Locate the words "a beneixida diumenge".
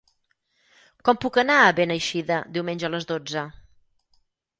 1.65-2.87